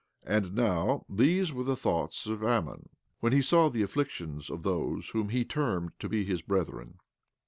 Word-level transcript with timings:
17:30 0.25 0.33
And 0.37 0.55
now, 0.55 1.05
these 1.07 1.53
were 1.53 1.63
the 1.63 1.75
thoughts 1.75 2.25
of 2.25 2.43
Ammon, 2.43 2.89
when 3.19 3.33
he 3.33 3.41
saw 3.43 3.69
the 3.69 3.83
afflictions 3.83 4.49
of 4.49 4.63
those 4.63 5.09
whom 5.09 5.29
he 5.29 5.45
termed 5.45 5.91
to 5.99 6.09
be 6.09 6.25
his 6.25 6.41
brethren. 6.41 6.97